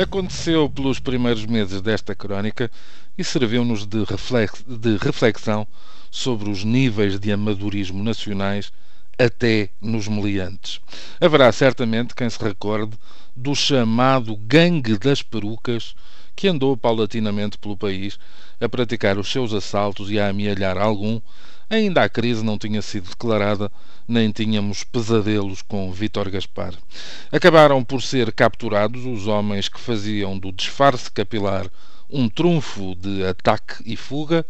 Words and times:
Aconteceu 0.00 0.66
pelos 0.66 0.98
primeiros 0.98 1.44
meses 1.44 1.82
desta 1.82 2.14
crónica 2.14 2.70
e 3.18 3.22
serviu-nos 3.22 3.84
de, 3.84 4.02
reflex 4.04 4.64
de 4.66 4.96
reflexão 4.96 5.66
sobre 6.10 6.48
os 6.48 6.64
níveis 6.64 7.20
de 7.20 7.30
amadorismo 7.30 8.02
nacionais 8.02 8.72
até 9.18 9.68
nos 9.78 10.08
meliantes. 10.08 10.80
Haverá 11.20 11.52
certamente 11.52 12.14
quem 12.14 12.30
se 12.30 12.42
recorde 12.42 12.96
do 13.36 13.54
chamado 13.54 14.34
gangue 14.38 14.96
das 14.96 15.20
perucas 15.20 15.94
que 16.34 16.48
andou 16.48 16.78
paulatinamente 16.78 17.58
pelo 17.58 17.76
país 17.76 18.18
a 18.58 18.66
praticar 18.70 19.18
os 19.18 19.30
seus 19.30 19.52
assaltos 19.52 20.10
e 20.10 20.18
a 20.18 20.30
amealhar 20.30 20.78
algum, 20.78 21.20
ainda 21.70 22.02
a 22.02 22.08
crise 22.08 22.44
não 22.44 22.58
tinha 22.58 22.82
sido 22.82 23.08
declarada, 23.08 23.70
nem 24.08 24.32
tínhamos 24.32 24.82
pesadelos 24.82 25.62
com 25.62 25.92
Vítor 25.92 26.28
Gaspar. 26.28 26.74
Acabaram 27.30 27.84
por 27.84 28.02
ser 28.02 28.32
capturados 28.32 29.06
os 29.06 29.28
homens 29.28 29.68
que 29.68 29.78
faziam 29.78 30.36
do 30.36 30.50
disfarce 30.50 31.08
capilar 31.08 31.70
um 32.10 32.28
trunfo 32.28 32.96
de 32.96 33.24
ataque 33.24 33.84
e 33.86 33.96
fuga, 33.96 34.44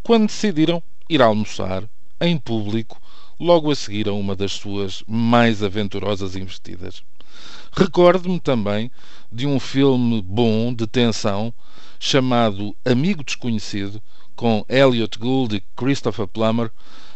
quando 0.00 0.28
decidiram 0.28 0.80
ir 1.08 1.20
almoçar, 1.20 1.82
em 2.20 2.38
público, 2.38 3.02
logo 3.38 3.72
a 3.72 3.74
seguir 3.74 4.08
a 4.08 4.12
uma 4.12 4.36
das 4.36 4.52
suas 4.52 5.02
mais 5.08 5.62
aventurosas 5.64 6.36
investidas. 6.36 7.02
Recordo-me 7.72 8.40
também 8.40 8.90
de 9.32 9.46
um 9.46 9.60
filme 9.60 10.20
bom 10.22 10.74
de 10.74 10.86
tensão 10.86 11.54
chamado 11.98 12.74
Amigo 12.84 13.22
Desconhecido, 13.22 14.02
com 14.34 14.64
Elliot 14.68 15.18
Gould 15.18 15.54
e 15.54 15.62
Christopher 15.76 16.26
Plummer, 16.26 16.70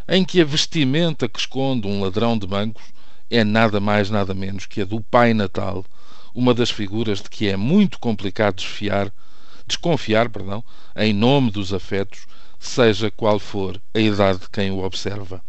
em 0.07 0.25
que 0.25 0.41
a 0.41 0.45
vestimenta 0.45 1.29
que 1.29 1.41
esconde 1.41 1.89
um 1.89 2.03
ladrão 2.03 2.39
de 2.39 2.47
bancos 2.47 2.85
é 3.31 3.43
nada 3.43 3.81
mais 3.81 4.11
nada 4.11 4.35
menos 4.35 4.67
que 4.67 4.83
a 4.83 4.85
do 4.85 5.01
Pai 5.01 5.33
Natal, 5.33 5.85
uma 6.35 6.53
das 6.53 6.71
figuras 6.71 7.23
de 7.23 7.31
que 7.31 7.49
é 7.49 7.57
muito 7.57 7.99
complicado 7.99 8.57
desfiar, 8.57 9.13
desconfiar, 9.67 10.29
perdão, 10.29 10.63
em 10.95 11.13
nome 11.13 11.51
dos 11.51 11.73
afetos, 11.73 12.27
seja 12.59 13.11
qual 13.11 13.39
for 13.39 13.81
a 13.95 13.99
idade 13.99 14.41
de 14.41 14.51
quem 14.51 14.71
o 14.71 14.85
observa. 14.85 15.43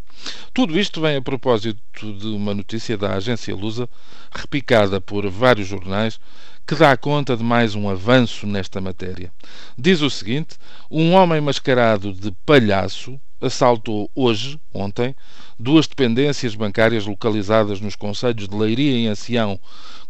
Tudo 0.54 0.80
isto 0.80 1.02
vem 1.02 1.18
a 1.18 1.22
propósito 1.22 1.80
de 1.94 2.28
uma 2.28 2.54
notícia 2.54 2.98
da 2.98 3.14
agência 3.14 3.56
Lusa, 3.56 3.90
repicada 4.32 5.02
por 5.02 5.28
vários 5.30 5.68
jornais, 5.68 6.20
que 6.66 6.76
dá 6.76 6.96
conta 6.98 7.38
de 7.38 7.44
mais 7.44 7.76
um 7.76 7.90
avanço 7.90 8.48
nesta 8.48 8.82
matéria. 8.82 9.32
Diz 9.78 10.02
o 10.02 10.10
seguinte: 10.10 10.58
um 10.90 11.14
homem 11.14 11.42
mascarado 11.42 12.14
de 12.14 12.32
palhaço 12.46 13.20
assaltou 13.48 14.10
hoje, 14.16 14.60
ontem, 14.74 15.16
duas 15.60 15.88
dependências 15.88 16.56
bancárias 16.56 17.06
localizadas 17.06 17.80
nos 17.80 17.96
conselhos 17.96 18.48
de 18.48 18.56
Leiria 18.56 18.98
e 18.98 19.08
Ancião, 19.08 19.60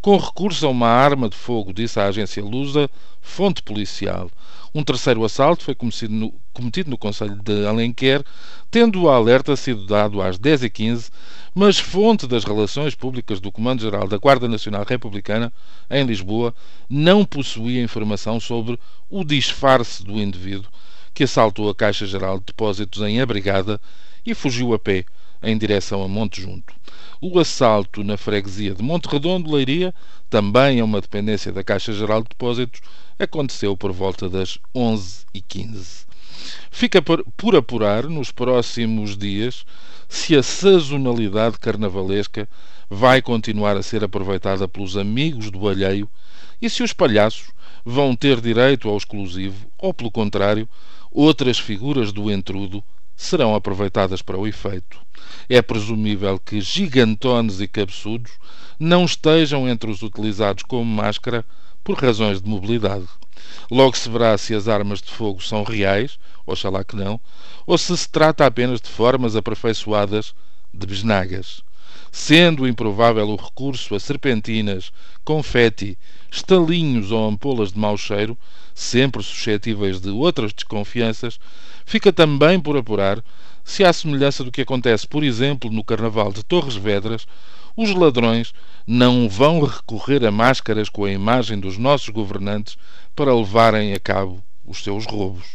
com 0.02 0.17
recurso 0.17 0.66
a 0.66 0.69
uma 0.69 0.88
arma 0.88 1.30
de 1.30 1.36
fogo, 1.36 1.73
disse 1.73 2.00
a 2.00 2.08
agência 2.08 2.44
Lusa, 2.44 2.89
fonte 3.22 3.61
policial. 3.61 4.30
Um 4.73 4.83
terceiro 4.83 5.23
assalto 5.23 5.63
foi 5.63 5.75
no, 6.09 6.33
cometido 6.53 6.89
no 6.89 6.97
Conselho 6.97 7.36
de 7.41 7.66
Alenquer, 7.66 8.23
tendo 8.69 9.03
o 9.03 9.09
alerta 9.09 9.56
sido 9.56 9.86
dado 9.86 10.22
às 10.22 10.38
10h15, 10.38 11.09
mas 11.53 11.80
fonte 11.80 12.28
das 12.28 12.44
relações 12.44 12.94
públicas 12.94 13.39
do 13.39 13.52
Comando-Geral 13.52 14.08
da 14.08 14.17
Guarda 14.17 14.50
Nacional 14.50 14.86
Republicana, 14.88 15.52
em 15.89 16.06
Lisboa, 16.06 16.53
não 16.89 17.23
possuía 17.23 17.81
informação 17.81 18.39
sobre 18.39 18.78
o 19.09 19.23
disfarce 19.23 20.03
do 20.03 20.19
indivíduo 20.22 20.69
que 21.16 21.24
assaltou 21.24 21.70
a 21.70 21.74
Caixa 21.74 22.06
Geral 22.06 22.40
de 22.40 22.48
Depósitos 22.48 23.02
em 23.02 23.22
Abrigada 23.22 23.80
e 24.26 24.36
fugiu 24.36 24.74
a 24.74 24.80
pé 24.80 25.06
em 25.42 25.58
direção 25.58 26.03
a 26.03 26.09
Monte 26.09 26.42
Junto. 26.42 26.74
O 27.22 27.40
assalto 27.40 28.03
na 28.03 28.18
freguesia 28.18 28.76
de 28.76 28.84
Monte 28.84 29.06
Redondo, 29.06 29.50
Leiria, 29.50 29.96
também 30.30 30.80
é 30.80 30.84
uma 30.84 31.00
dependência 31.00 31.54
da 31.54 31.64
Caixa 31.64 31.94
Geral 31.94 32.22
de 32.22 32.30
Depósitos, 32.30 32.81
aconteceu 33.18 33.78
por 33.78 33.94
volta 33.94 34.28
das 34.28 34.59
11h15. 34.75 36.06
Fica 36.70 37.02
por, 37.02 37.56
apurar 37.56 38.04
nos 38.04 38.30
próximos 38.30 39.18
dias 39.18 39.66
se 40.09 40.36
a 40.36 40.44
sazonalidade 40.44 41.58
carnavalesca 41.59 42.48
vai 42.90 43.22
continuar 43.22 43.78
a 43.78 43.81
ser 43.81 44.04
aproveitada 44.04 44.68
pelos 44.68 44.98
amigos 44.98 45.50
do 45.50 45.68
alheio 45.68 46.09
e 46.62 46.70
se 46.70 46.84
os 46.84 46.92
palhaços 46.92 47.56
vão 47.85 48.16
ter 48.16 48.41
direito 48.41 48.90
ao 48.90 48.97
exclusivo 48.97 49.68
ou, 49.78 49.94
pelo 49.94 50.09
contrário, 50.09 50.68
outras 51.12 51.59
figuras 51.59 52.12
do 52.12 52.31
entrudo 52.31 52.84
serão 53.16 53.56
aproveitadas 53.56 54.22
para 54.22 54.38
o 54.38 54.47
efeito. 54.47 55.00
É 55.47 55.62
presumível 55.62 56.40
que 56.40 56.59
gigantones 56.59 57.62
e 57.62 57.68
cabeçudos 57.68 58.31
não 58.79 59.06
estejam 59.06 59.69
entre 59.69 59.90
os 59.90 60.01
utilizados 60.01 60.63
como 60.63 60.84
máscara 60.84 61.45
por 61.84 61.97
razões 61.97 62.41
de 62.41 62.50
mobilidade. 62.50 63.07
Logo 63.69 63.95
se 63.95 64.09
verá 64.09 64.38
se 64.38 64.53
as 64.53 64.68
armas 64.68 65.01
de 65.01 65.12
fogo 65.12 65.41
são 65.41 65.63
reais, 65.63 66.18
oxalá 66.45 66.84
que 66.84 66.95
não, 66.95 67.22
ou 67.66 67.78
se 67.78 67.95
se 67.95 68.09
trata 68.09 68.45
apenas 68.45 68.81
de 68.81 68.90
formas 68.90 69.35
aperfeiçoadas 69.35 70.34
de 70.74 70.88
besnagas. 70.88 71.65
Sendo 72.18 72.66
improvável 72.66 73.28
o 73.28 73.36
recurso 73.36 73.94
a 73.94 74.00
serpentinas, 74.00 74.94
confeti, 75.26 75.98
estalinhos 76.31 77.12
ou 77.12 77.28
ampolas 77.28 77.74
de 77.74 77.78
mau 77.78 77.98
cheiro, 77.98 78.38
sempre 78.74 79.22
suscetíveis 79.22 80.00
de 80.00 80.12
outras 80.12 80.54
desconfianças, 80.54 81.38
fica 81.86 82.14
também 82.14 82.58
por 82.58 82.78
apurar 82.78 83.22
se, 83.66 83.84
à 83.84 83.92
semelhança 83.92 84.46
do 84.46 84.52
que 84.52 84.62
acontece, 84.62 85.06
por 85.06 85.25
exemplo, 85.25 85.70
no 85.70 85.84
Carnaval 85.84 86.31
de 86.31 86.42
Torres 86.42 86.78
Vedras, 86.78 87.28
os 87.75 87.94
ladrões 87.94 88.54
não 88.88 89.28
vão 89.28 89.59
recorrer 89.59 90.25
a 90.25 90.31
máscaras 90.31 90.88
com 90.88 91.04
a 91.04 91.12
imagem 91.12 91.59
dos 91.59 91.78
nossos 91.78 92.08
governantes 92.08 92.78
para 93.14 93.36
levarem 93.36 93.92
a 93.92 94.00
cabo 94.00 94.42
os 94.66 94.81
seus 94.81 95.06
roubos. 95.06 95.46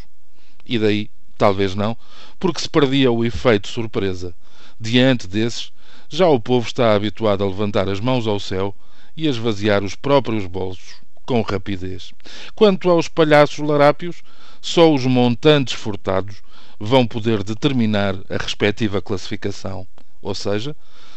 E 0.67 0.79
daí, 0.79 1.09
talvez 1.39 1.75
não, 1.75 1.97
porque 2.39 2.61
se 2.61 2.69
perdia 2.69 3.11
o 3.11 3.25
efeito 3.25 3.67
surpresa. 3.67 4.35
Diante 4.79 5.27
desses, 5.27 5.73
já 6.11 6.27
o 6.27 6.41
povo 6.41 6.67
está 6.67 6.95
habituado 6.95 7.45
a 7.45 7.47
levantar 7.47 7.89
as 7.89 8.01
mãos 8.01 8.27
ao 8.27 8.41
céu 8.41 8.75
e 9.17 9.27
a 9.27 9.31
esvaziar 9.31 9.85
os 9.85 9.95
próprios 9.95 10.45
bolsos 10.45 10.97
com 11.25 11.41
rapidez. 11.43 12.13
Quanto 12.57 12.91
aos 12.91 13.07
palhaços 13.07 13.61
larápios, 13.61 14.23
só 14.61 14.93
os 14.93 15.07
montantes 15.07 15.75
furtados 15.75 16.43
vão 16.79 17.07
poder 17.07 17.45
determinar 17.45 18.17
a 18.29 18.37
respectiva 18.37 19.01
classificação, 19.01 19.87
ou 20.21 20.35
seja, 20.35 20.75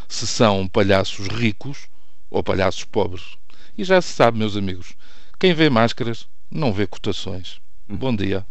se 0.07 0.27
são 0.27 0.67
palhaços 0.67 1.27
ricos 1.27 1.87
ou 2.29 2.43
palhaços 2.43 2.83
pobres. 2.83 3.37
E 3.75 3.83
já 3.83 3.99
se 3.99 4.13
sabe, 4.13 4.37
meus 4.37 4.55
amigos, 4.55 4.93
quem 5.39 5.55
vê 5.55 5.69
máscaras 5.69 6.27
não 6.51 6.71
vê 6.71 6.85
cotações. 6.85 7.59
Bom 7.89 8.15
dia. 8.15 8.45